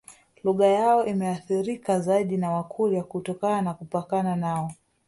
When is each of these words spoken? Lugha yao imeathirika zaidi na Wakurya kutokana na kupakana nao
Lugha 0.43 0.67
yao 0.67 1.05
imeathirika 1.05 1.99
zaidi 1.99 2.37
na 2.37 2.51
Wakurya 2.51 3.03
kutokana 3.03 3.61
na 3.61 3.73
kupakana 3.73 4.35
nao 4.35 4.71